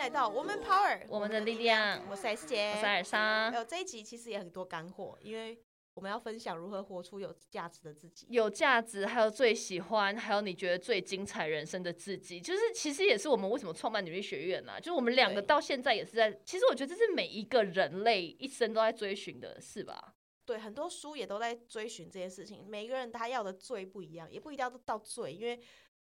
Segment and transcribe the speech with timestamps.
[0.00, 3.52] 来到 Woman Power，我们的力量，我是 S 姐，我是尔莎。
[3.54, 8.26] 有这一集其实也很多干货，因为我们要分享如何活出有价值的自己。
[8.30, 20.14] 有价值，还有最喜欢，还有你觉得最精彩人生的自己，就是其实也是我们为什么创办女力学院啊、就是我们两个到现在也是在，其实我觉得这是每一个人类一生都在追寻的事吧。
[20.46, 22.66] 对，很多书也都在追寻这件事情。
[22.66, 25.60] 每个人他要的最不一样，也不一定要到最，因为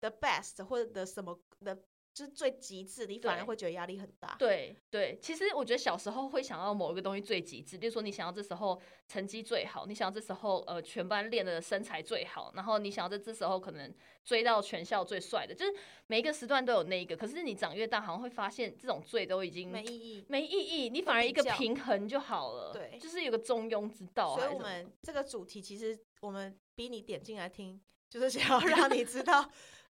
[0.00, 1.78] the best 或者的什么的，
[2.14, 4.34] 就是最极致，你反而会觉得压力很大。
[4.38, 13.94] 对对，其实我觉得小时候会想要某一个东西最极致，比如说你想要这时候成绩最好，你想要这时候呃全班练的身材最好，然后你想要在这时候可能
[14.24, 15.72] 追到全校最帅的，就是
[16.08, 17.16] 每一个时段都有那一个。
[17.16, 20.24] 可是你长越大，好像会发现这种最都已经没意义。
[20.28, 22.72] 没意义，你反而一个平衡就好了。
[22.72, 24.36] 对就是有个中庸之道。
[24.36, 29.48] 所以我们这个主题其实我们逼你点进来听，就是想要让你知道，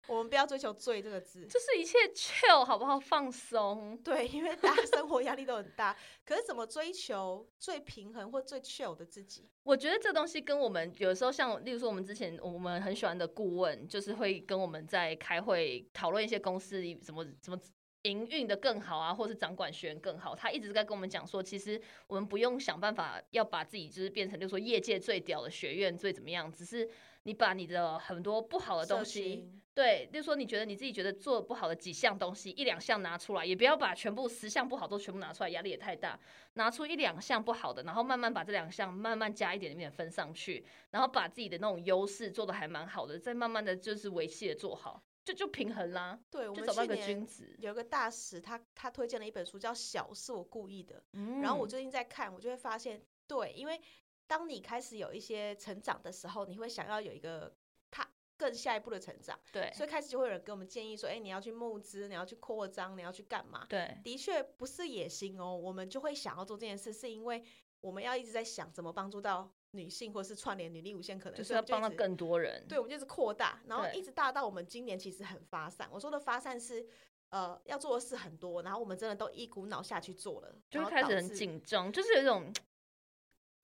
[0.07, 1.47] 我们不要追求“最”这个字。
[1.47, 2.99] 就是一切 chill 好不好？
[2.99, 3.99] 放松。
[4.05, 9.49] 对，因为大家 生活压力都很大，可是怎么追求最平衡或最 chill 的自己？
[9.63, 17.59] 我觉得这东西跟我们有时候像，例如说我们之前我们很喜欢的顾问，就是会跟我们在开会讨论一些公司里怎么怎么
[18.03, 20.33] 营运的更好啊，或是掌管学员更好。
[20.33, 26.89] 他一直在跟我们讲说，其实我们不用想办法要把自己就是变成，就是说业界最屌的学院最怎么样，只是
[27.27, 29.51] 你把你的很多不好的东西。
[29.75, 36.19] 对，就是说你觉得你自己觉得做不好的几项东西，一两项拿出来，也不要把全部十项不好都全部拿出来，压力也太大。
[36.55, 47.55] 拿出一两项不好的，然后慢慢把这两项慢慢加一点点分上去，然后把自己的那种优势做的还蛮好的，再慢慢的就是维系的做好，就就平衡啦，对，我们就找到一个君子。
[47.59, 53.79] 有一个大使，他他推荐了一本书叫《小是我故意的》，嗯然后我最近在看，我就会发现，对，因为
[54.27, 57.55] 当你开始有一些成长的时候，你会想要有一个
[57.91, 63.65] 他更下一步的成长，对所以开始就会有人给我们建议说，哎，你要去募资，你要去扩张，你要去干嘛？
[63.69, 67.43] 对的确不是野心哦，我们就会想要做这件事，是因为
[67.81, 72.67] 我们要一直在想怎么帮助到女性，或是串联女力无限可能，就是要帮到更多人。
[72.69, 75.89] 对，我们就是扩大，然后一直大到我们今年其实很发散。
[75.93, 76.87] 我说的发散是，
[77.31, 82.63] 呃，要做的事很多，然后我们真的都一股脑下去做了，就开始很紧张，就是有一种，就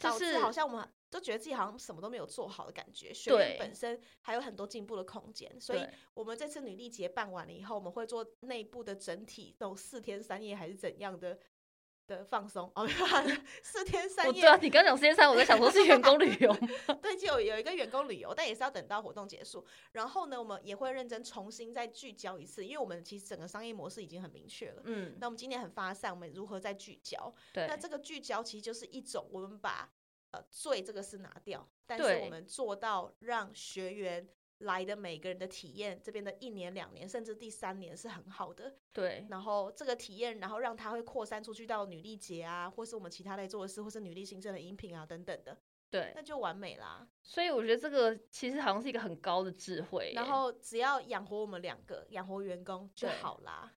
[0.02, 3.12] 导致是好像我们都觉得自己好像什么都没有做好的感觉。
[3.12, 11.38] 学院本身还有很多进步的空间，所以我们这次女力节办完了以后，我们会做内部的整体那种四天三夜还是怎样的
[12.06, 12.86] 的放松哦，
[13.62, 16.54] 四天三夜对啊，你刚讲四天三，我在想说是员工旅游，
[17.00, 19.64] 对，就有有一个员工旅游，但也是要等到活动结束。
[19.92, 24.82] 然后呢，我们也会认真重新再聚焦一次，因为我们其实整个商业模式已经很明确了。
[24.84, 27.32] 嗯，那我们今年很发散，我们如何再聚焦？
[27.52, 29.90] 对那这个聚焦其实就是一种，我们把
[30.32, 34.28] 呃罪这个是拿掉，但是我们做到让学员
[34.62, 38.74] 来的每个人的体验，这边的一年、两年，甚至第三年是很好的。
[38.92, 45.56] 对然后这个体验，然后让他会扩散出去到女力节啊，或是我们其他在做的事，或是女力新生的饮品啊等等的，
[45.90, 47.06] 对，那就完美啦。
[47.22, 50.12] 所以我觉得这个其实好像是一个很高的智慧。
[50.14, 53.72] 然后只要养活我们两个，养活员工就好啦。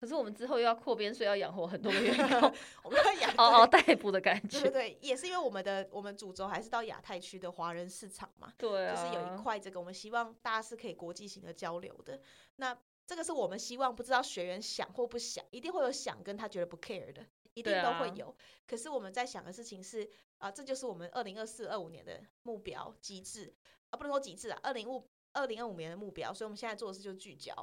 [0.00, 2.52] 可是我们之后又要扩编，所以要养活很多个员工，
[2.84, 4.70] 我们要养嗷 嗷对待哺的感觉。
[4.70, 12.20] 对也是因为我们的我们主轴还是到亚太区的华人市场嘛，对啊，就是有一块这个我们希望大家是可以国际型的交流的。
[12.56, 18.36] 那这个是我们希望，不知道学员想或不想，一定会有想跟他觉得不 care 的，一定都会有。
[18.66, 23.52] 可是我们在想的事情是啊、这就是我们二零二四、二五年的目标机制
[23.90, 25.04] 啊，不能说极致啊，二零五
[25.38, 26.32] 二零二五年的目标。
[26.32, 27.54] 所以我们现在做的事就是聚焦。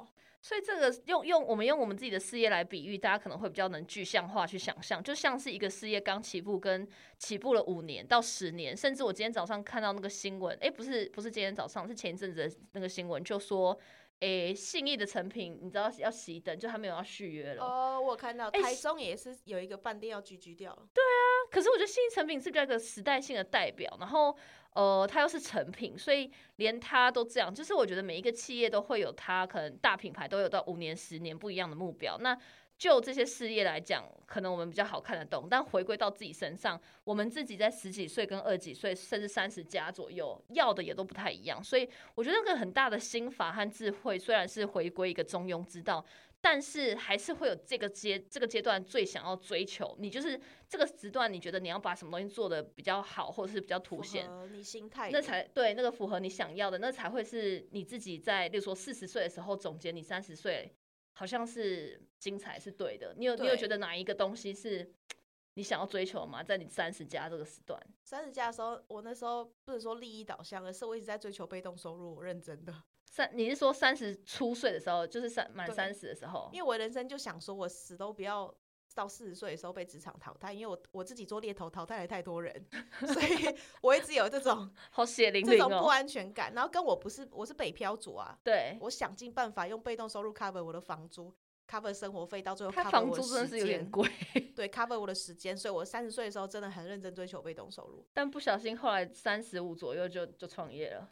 [0.42, 6.86] 所以这个用用我们用我们自己的事业来比喻，大家可能会比较能具象化去想象，就像是一个事业刚起步，跟
[7.18, 13.76] 起步了五年到十年，甚至我今天早上看到那个新闻，诶，不是不是今天早上，是前一阵子的那个新闻，就说，
[14.20, 17.64] 诶，信义的成品，你知道要熄灯，就他没有要续约了。
[17.64, 20.86] 哦，我有看到哎台中也是有一个饭店要居居掉了。
[20.94, 24.36] 对啊可是我觉得信义成品是比较一个时代性的代表，然后
[24.76, 32.18] 呃，它又是成品，所以连它都这样，就是我觉得每一个企业都会有它可能大品牌都有到五年、十年不一样的目标。
[32.20, 32.36] 那
[32.76, 41.64] 就这些事业来讲，可能我们比较好看得懂，但回归到自己身上，我们自己在十几岁跟二十几岁，甚至三十加左右，要的也都不太一样。
[41.64, 46.04] 所以我觉得那个很大的心法和智慧，虽然是回归一个中庸之道，
[46.48, 60.72] 但是还是会有这个阶这个阶段最想要追求，你就是这个时段，你觉得你要把什么东西做的比较好，或者是比较凸显，你心态那才对，那个符合你想要的，那才会是你自己在，例如说四十岁的时候总结你三十岁，
[61.14, 63.12] 好像是精彩是对的。
[63.18, 64.88] 你有你有觉得哪一个东西是
[65.54, 66.44] 你想要追求吗？
[66.44, 72.72] 在你三十加这个时段，三十加的时候，我那时候不能说利益导向，而是我一直在追求被动收入，我认真的。
[73.08, 76.50] 三，你是说三十出岁的时候，就是三满三十的时候？
[76.52, 78.54] 因为我人生就想说，我死都不要
[78.94, 82.66] 到四十岁的时候被职场淘汰，因为我我自己做猎头淘汰了太多人，
[83.06, 85.90] 所以我一直有这种 好血淋淋这种不哦。
[85.90, 86.52] 安全感。
[86.54, 91.32] 然后跟我不是我是北漂族啊，对，我想尽办法用被动收入 cover 我的房租
[91.68, 94.08] ，cover 生活费，到最后他 cover 房租真的是有点贵，
[94.54, 98.04] 对 cover 我的时间，所以我三十岁的时候真的很认真追求被动收入。
[98.14, 101.10] 但不小心后来三十五左右就就创业了。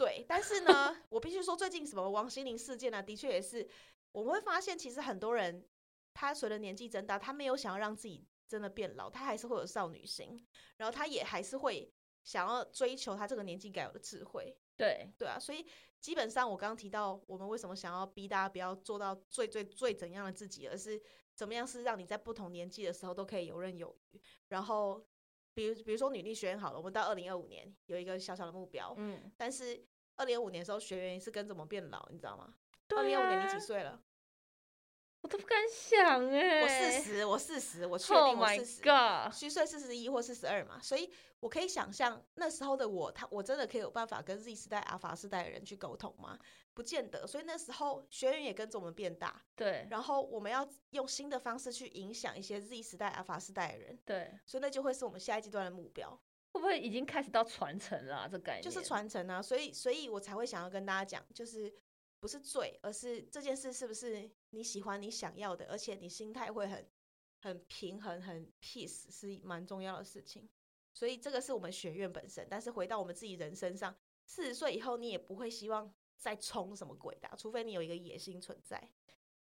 [0.00, 3.68] 对，但是呢，我必须说，最近什么王心凌事件呢、的确也是，
[4.12, 5.68] 我们会发现，其实很多人
[6.14, 10.42] 他随着年纪增大，他没有想要让自己真的变老，他还是会有少女心，
[10.78, 11.92] 然后他也还是会
[12.24, 14.56] 想要追求他这个年纪该有的智慧。
[14.74, 15.66] 对，对啊，所以
[16.00, 20.98] 基本上我刚刚提到，我们为什么想要逼大家不要做到最最最怎样的自己，而是
[21.34, 24.20] 怎么样是让你在不同年纪的时候都可以游刃有余。
[24.48, 25.04] 然后，
[25.52, 29.84] 比如比如说女力学院好了，我们到二零二五年有一个小小的目标，嗯，但是
[30.20, 32.52] 二零二五年的时候，学员是跟着我们变老，你知道吗？
[32.90, 34.02] 二对零二五年你啊几岁了？
[35.22, 38.82] 我都不敢想哎、我四十，我四十，我确 Oh 定我四十。
[39.32, 46.38] 虚岁四十一或四十二嘛，所以我可以想象那时候的我，他我真的可以有办法跟 Z 时代、阿法世代的人去沟通吗？
[46.72, 47.26] 不见得。
[47.26, 56.18] 所以那时候学员也跟着我们变大，对然后我们要用新的方式去影响一些 Z 时代、阿法世代的人，对，所以那就会是我们下一阶段的目标，
[56.52, 58.28] 会不会已经开始到传承了、啊？
[58.28, 59.40] 这感觉就是传承啊。
[59.40, 61.72] 所以，所以我才会想要跟大家讲，就是
[62.18, 66.88] 不是罪，而是这件事是不是你喜欢、你想要的，而且你心态会很
[67.40, 70.48] 很平衡、很 peace，是蛮重要的事情。
[70.92, 78.90] 所以这个是我们学院本身，但是回到我们自己人身上，四十岁以后，你也不会希望再冲什么鬼的啊、除非你有一个野心存在。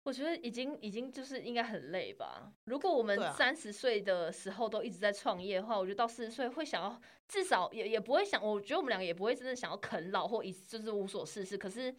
[0.04, 2.52] 我觉得已经已经就是应该很累吧。
[2.66, 11.58] 如果我们三十岁的时候都一直在创业的话，我觉得到四十岁会想要至少也也不会想，我觉得我们两个也不会真的想要啃老或一就是无所事事。
[11.58, 11.94] 可是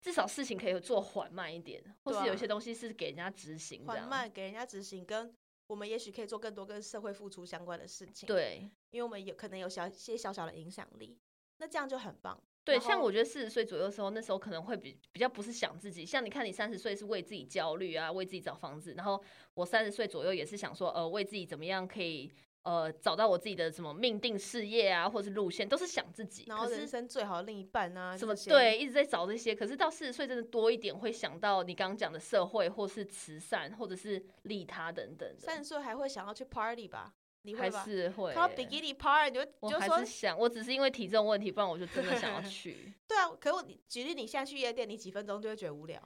[0.00, 4.08] 至少事情可以做缓慢一点，或是有一些东西是给人家执行这缓样。
[4.08, 5.34] 慢给人家执行，跟
[5.66, 11.18] 我们也许可以做更多跟社会付出相关的事情。，对因为我们有可能有小些小小的影响力，
[11.58, 12.40] 那这样就很棒。
[12.66, 19.22] 对，像我觉得四十岁左右的时候，那时候可能会比比较不是想自己，像你看你三十岁是为自己焦虑啊，为自己找房子，然后
[19.54, 22.28] 我三十岁左右也是想说，呃，为自己怎么样可以
[22.64, 26.44] 呃找到我自己的什么命定事业啊，或是路线，都是想自己。
[26.48, 37.14] 然后人生最好的另一半啊，什么对，一直在找这些，可是到四十岁真的多一点，会想到你刚刚讲的社会，或是慈善，或者是利他等等，三十岁还会想要去 party 吧？
[37.46, 37.70] 你还？
[37.70, 38.54] 是会看到欸。
[38.56, 42.92] 比基尼 party 你就我就说还是想，我只是因为体重问题，不然我就真的想要 去。
[43.06, 43.30] 对啊。
[43.40, 46.02] 可是我你举例，你现在去夜店，你几分钟就会觉得无聊。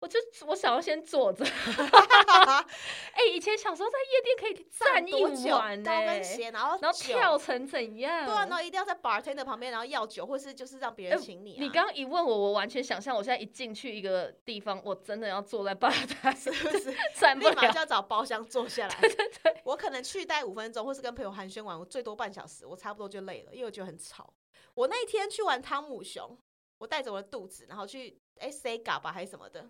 [0.00, 1.44] 我就我想要先坐着。
[3.12, 5.50] 哎、以前小时候在夜店可以站一？
[5.50, 8.26] 晚呢、高跟鞋，然后然后跳成怎样？
[8.26, 16.94] 对啊，然后一定要在 bartender 旁边，然后要酒，或是就是让别人哎请你、啊你刚刚一问我，我完全想象，我现在一进去一个地方，我真的要坐在吧台，是不是？
[17.18, 17.50] 站不了。
[17.50, 19.00] 立马就要找包厢坐下来。
[19.00, 24.32] 对对对，我可能去待五分钟，或是跟朋友寒暄完，我最多半小时，我差不多就累了，因为我觉得很吵。
[24.74, 26.38] 我那天去玩汤姆熊，
[26.78, 29.68] 我带着我的肚子，然后去哎 C 嘎吧还是什么的，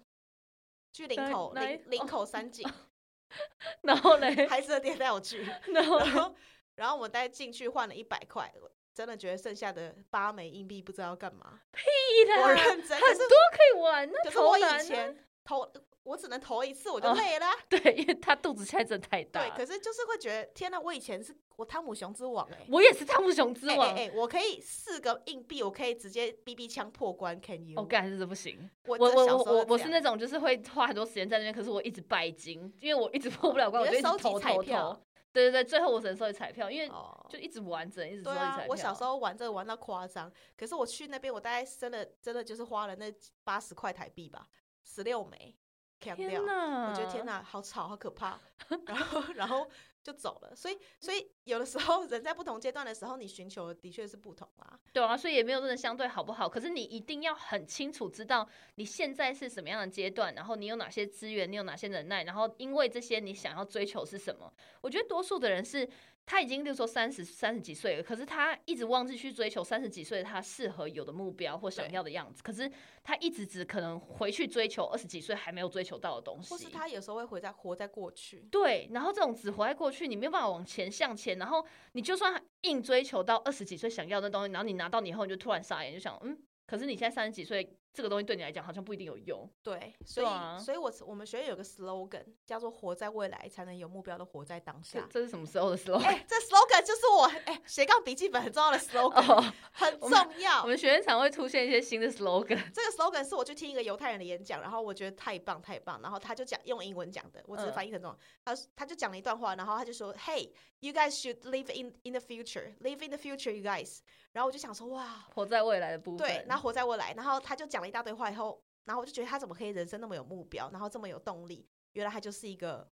[0.92, 2.68] 去林口哪一林林口三景，
[3.82, 6.34] 然后嘞，孩子的店带我去，然后然后
[6.76, 11.60] 然后我们带进去换了一百块，我真的觉得剩下的八枚硬币不知道要干嘛。
[11.72, 11.82] 屁
[12.30, 15.66] 啦，我认真，很多可以玩，那可是我以前投
[16.02, 27.78] 我只能投一次我就哦累了啊、对，因为他肚子现在真的太大对，可是就是会觉得天哪，我以前是我汤姆熊之王哎、 我也是汤姆熊之王，哎我可以四个硬币，我可以直接 BB 枪破关，Can you？
[27.78, 28.70] 我干还是不行。
[28.86, 35.02] 我我我我我是那种就是会花很多时间在那边，可是我一直拜金，因为我一直破不了关，我就一直投投彩票投。
[35.30, 37.26] 对对对，最后我只能收集彩票，因为哦。
[37.28, 43.12] 就一直完整，一直收对集彩票。，啊我小时候玩这个玩到夸张，可是我去那边，我大概真的真的就是花了那
[43.44, 44.46] 八十块台币吧，
[44.94, 45.54] 十六枚，
[46.00, 46.16] 天。
[46.46, 46.88] 哪！
[46.88, 48.40] 我觉得天呐，好吵，好可怕。
[48.86, 49.68] 然后，然后
[50.02, 50.56] 就走了。
[50.56, 54.78] 所以，所以有的时候人在不同阶段的时候，你寻求的的确是不同啊。
[54.92, 64.52] 对啊，所以也没有真的相对好不好，可是你一定要很清楚知道你现在是什么样的阶段，然后你有哪些资源，你有哪些能耐，然后因为这些你想要追求是什么。
[64.80, 65.88] 我觉得多数的人是
[66.30, 72.70] 他已经，例如说三十三十几岁了，可是他一直忘记去追求三十几岁他适合有的目标或想要的样子，可是
[73.02, 78.46] 他一直只可能回去追求二十几岁还没有追求到的东西，或是他有时候会活在活在过去。
[78.50, 89.48] 对，然后这种只活在过去，你没有办法往前向前，然后你就算硬追求到二十几岁想要的东西，然后你拿到你以后，你就突然傻眼，就想，嗯，可是你现在三十几岁这个东西对你来讲好像不一定有用。
[89.62, 95.00] 对，所以、啊所以我我们学院有个 slogan 叫做“活在未来，才能有目标的活在当下”。
[95.10, 100.68] 这这是什么时候的 slogan？、哎、这 slogan 就是我哎斜杠笔记本很重要的 slogan，、哦，很重要我。
[100.68, 102.58] 们学院常会出现一些新的 slogan。
[102.72, 108.18] 这个 slogan 是我去听一个犹太人的演讲，然后我觉得太棒太棒，然后他就讲用英文讲的，我只是嗯翻译成中文。
[108.44, 114.00] 他他就讲了一段话，然后他就说：“Hey, you guys should live in in the future, live in the future, you guys。”
[114.32, 116.26] 然后我就想说：“哇，活在未来的部分。
[116.26, 121.68] 对，然后活在未来。”然后他就讲了一大堆话以后，然后我就觉得他怎么可以人生那么有目标，然后这么有动力？
[121.92, 122.90] 原来他就是一个。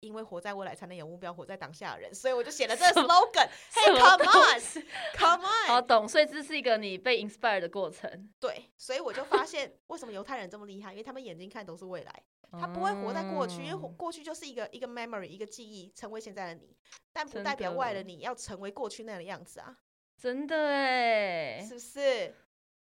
[0.00, 3.46] 因为活在未来才能有目标，活在当下的人，所以我就写了这个 slogan。
[3.70, 5.68] 什 Hey, come on，come on。
[5.68, 8.30] 好懂，所以这是一个你被 inspire 的过程。
[8.40, 12.22] 对，所以我就发现为什么犹太人这么厉害，因为他们眼睛看都是未来。
[12.52, 16.74] 他不会活在过去，因为过去就是一个一个 memory，一个记忆，成为现在的你，
[17.12, 19.76] 但不代表未来的的你要成为过去那样的样子啊，
[20.20, 22.34] 真的哎，是不是？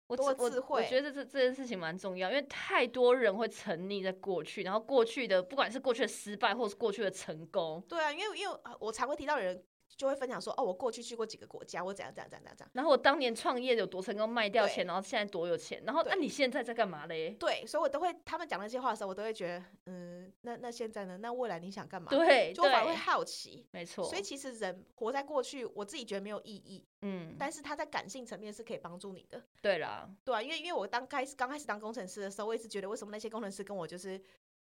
[0.08, 9.62] 多我只我我觉得这这件事情蛮重要，因为太多人会沉溺在过去，然后过去的不管是过去的失败，或是过去的成功，对啊，因为因为呃我常会提到人
[9.98, 12.70] 就会分享说，哦，我过去去过几个国家，我怎样怎样怎样怎样。
[12.72, 17.30] 然后我当年创业有多成功，卖掉钱，然后现在多有钱，然后那、对你现在在干嘛嘞？
[17.32, 21.18] 对，所以我都会他们讲那些话的时候，我都会觉得，嗯，那那现在呢？
[21.18, 22.08] 那未来你想干嘛？
[22.10, 23.66] 对就反而会，好奇。
[23.72, 24.04] 没错。
[24.04, 29.42] 所以其实人活在过去，我自己觉得没有意义，嗯，但是他在感性层面是可以帮助你的。
[29.60, 34.20] 对啦，对啊，因为因为我当开始刚开始当工程师的时候，我一直觉得为什么那些工程师跟我就是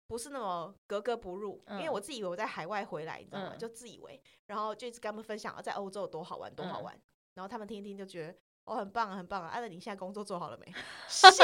[0.08, 3.50] 不是那么格格不入，因为嗯我自以为我在海外回来，你知道吗？
[3.54, 7.00] 嗯就自以为，然后就一直跟他们分享啊，在欧洲有多好玩，多好嗯玩，
[7.34, 8.36] 然后他们听一听就觉得。
[8.64, 9.48] 哦，很棒啊，很棒啊！
[9.48, 10.70] 按、啊、照你现在工作做好了没？
[11.08, 11.42] 谢，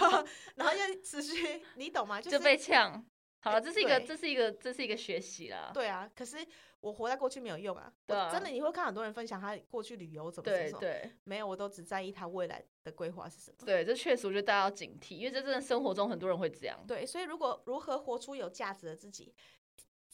[0.56, 2.18] 然后就持续，你懂吗？
[2.18, 3.04] 就就是被呛。
[3.42, 5.70] 好这是一个，这是一个，这是一个学习啦。
[5.74, 6.10] 对啊。
[6.16, 6.38] 可是
[6.80, 13.58] 我活在过去没有用啊，对啊我真的你会看很多人分享他过去旅游怎么怎么怎么，对对没有，我都只在意他未来的规划是什么。
[13.66, 16.82] 对，这确实我觉得大家要警惕，因为这真的生活中很多人会这样。
[16.86, 19.34] 对，所以如果如何活出有价值的自己，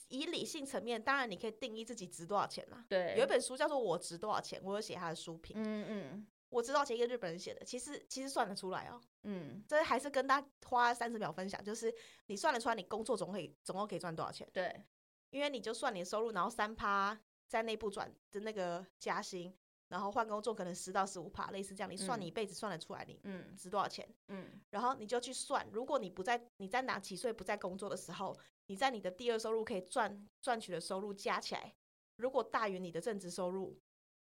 [0.08, 2.84] 以理性层面，当然你可以定义自己值多少钱啦。
[2.88, 5.54] 对，有一本书叫做《我值多少钱》，我有写他的书评。
[5.58, 6.96] 嗯嗯我知道前？
[6.96, 9.00] 一个日本人写的，其实其实算得出来哦。
[9.22, 11.94] 嗯，这还是跟大家花三十秒分享，就是
[12.26, 14.48] 你算得出来，你工作总可以总共可以赚多少钱？
[14.52, 14.84] 对，
[15.30, 19.54] 因为你就算你的收入，然后三趴在内部转的那个加薪，
[19.88, 24.08] 然后换工作可能十到十五趴，类似这样，你算嗯你一辈子算得出来你嗯值多少钱。
[24.28, 28.34] 嗯然后你就去算，如果你不在你在哪几岁不在工作的时候，
[28.66, 31.74] 你在你的第二收入可以赚赚取的收入加起来，
[32.16, 33.78] 如果大于你的正职收入，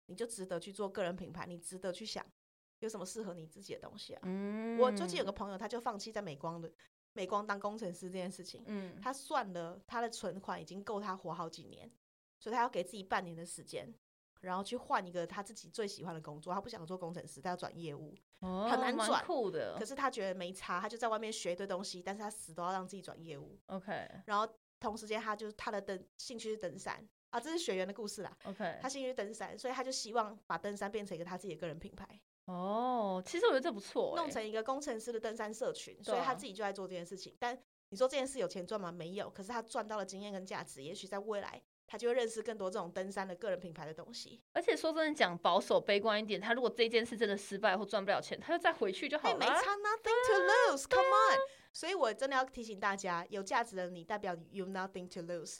[0.08, 2.26] 你就值得去做个人品牌，你值得去想
[2.80, 4.22] 有什么适合你自己的东西啊。
[4.24, 6.72] 嗯，我最近有个朋友，他就放弃在美光的
[7.14, 11.90] 美光当工程师这件事情，嗯他算了他的存款已经够他活好几年，
[12.40, 13.94] 所以他要给自己半年的时间。
[14.42, 18.16] 然后去换一个他自己最喜欢的工作，他不想做工程师，他要转业务。
[18.40, 19.84] 哦很难转酷的可。
[19.84, 23.60] 是他觉得没差，他就在外面学一堆东西，但是他死都要让自己转业务。
[23.66, 23.92] OK
[24.28, 24.48] 然后
[24.80, 28.38] 同时间，他就是他的登兴趣是登山啊，这是学员的故事啦。
[28.46, 32.08] OK，他兴趣是登山，所以他就希望把登山变成一个他自己的个人品牌，
[32.46, 36.02] 哦，其实我觉得这不错欸，弄成一个工程师的登山社群。
[36.04, 37.36] 所以他自己就在做这件事情。
[37.38, 37.58] 但
[37.90, 38.92] 你说这件事有钱赚吗？
[38.92, 39.30] 没有。
[39.30, 44.42] 可是他赚到了经验跟价值，也许在未来他就会认识更多这种登山的个人品牌的东西。
[44.54, 49.40] 而且说真的，讲保守悲观一点，他如果这件事真的失败或赚不了钱，他就再回去就好哎，了。
[49.40, 51.40] 没差，nothing to lose，come on。
[51.74, 55.60] 所以我真的要提醒大家，有价值的你代表 you nothing to lose。